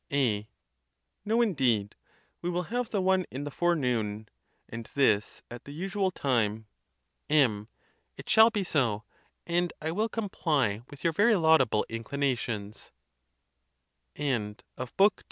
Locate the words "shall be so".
8.27-9.03